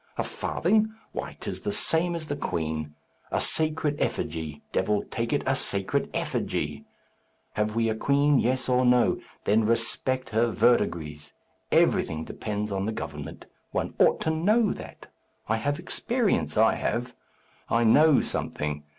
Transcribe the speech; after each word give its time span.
A 0.17 0.23
farthing! 0.23 0.95
Why, 1.11 1.37
'tis 1.39 1.61
the 1.61 1.71
same 1.71 2.15
as 2.15 2.25
the 2.25 2.35
queen. 2.35 2.95
A 3.29 3.39
sacred 3.39 3.97
effigy! 4.01 4.63
Devil 4.71 5.03
take 5.03 5.31
it! 5.31 5.43
a 5.45 5.55
sacred 5.55 6.09
effigy! 6.11 6.85
Have 7.53 7.75
we 7.75 7.87
a 7.87 7.93
queen 7.93 8.39
yes 8.39 8.67
or 8.67 8.83
no? 8.83 9.19
Then 9.43 9.63
respect 9.63 10.29
her 10.29 10.47
verdigris! 10.47 11.33
Everything 11.71 12.23
depends 12.25 12.71
on 12.71 12.87
the 12.87 12.91
government; 12.91 13.45
one 13.69 13.93
ought 13.99 14.19
to 14.21 14.31
know 14.31 14.73
that. 14.73 15.05
I 15.47 15.57
have 15.57 15.77
experience, 15.77 16.57
I 16.57 16.73
have. 16.77 17.13
I 17.69 17.83
know 17.83 18.21
something. 18.21 18.83